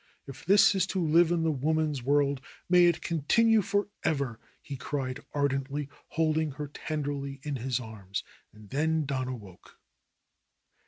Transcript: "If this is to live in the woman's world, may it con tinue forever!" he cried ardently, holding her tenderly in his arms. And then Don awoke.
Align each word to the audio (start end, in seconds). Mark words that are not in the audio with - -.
"If 0.25 0.45
this 0.45 0.73
is 0.73 0.87
to 0.87 0.99
live 0.99 1.31
in 1.31 1.43
the 1.43 1.51
woman's 1.51 2.01
world, 2.01 2.41
may 2.67 2.85
it 2.87 3.03
con 3.03 3.21
tinue 3.21 3.63
forever!" 3.63 4.39
he 4.59 4.75
cried 4.75 5.19
ardently, 5.31 5.89
holding 6.17 6.53
her 6.53 6.69
tenderly 6.69 7.39
in 7.43 7.57
his 7.57 7.79
arms. 7.79 8.23
And 8.51 8.71
then 8.71 9.05
Don 9.05 9.27
awoke. 9.27 9.77